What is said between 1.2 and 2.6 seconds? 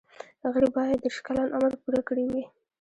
کلن عمر پوره کړی وي.